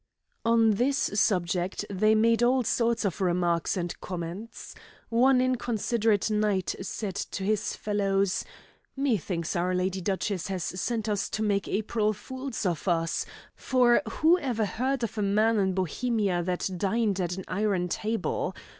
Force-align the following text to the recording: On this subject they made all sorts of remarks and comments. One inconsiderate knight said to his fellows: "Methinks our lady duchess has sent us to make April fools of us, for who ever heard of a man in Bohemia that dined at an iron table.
On 0.43 0.71
this 0.71 0.97
subject 0.97 1.85
they 1.87 2.15
made 2.15 2.41
all 2.41 2.63
sorts 2.63 3.05
of 3.05 3.21
remarks 3.21 3.77
and 3.77 3.99
comments. 4.01 4.73
One 5.09 5.39
inconsiderate 5.39 6.31
knight 6.31 6.73
said 6.81 7.13
to 7.15 7.43
his 7.43 7.75
fellows: 7.75 8.43
"Methinks 8.95 9.55
our 9.55 9.75
lady 9.75 10.01
duchess 10.01 10.47
has 10.47 10.63
sent 10.63 11.07
us 11.07 11.29
to 11.29 11.43
make 11.43 11.67
April 11.67 12.13
fools 12.13 12.65
of 12.65 12.87
us, 12.87 13.27
for 13.55 14.01
who 14.09 14.39
ever 14.39 14.65
heard 14.65 15.03
of 15.03 15.19
a 15.19 15.21
man 15.21 15.59
in 15.59 15.73
Bohemia 15.73 16.41
that 16.41 16.67
dined 16.77 17.19
at 17.19 17.37
an 17.37 17.45
iron 17.47 17.87
table. 17.87 18.55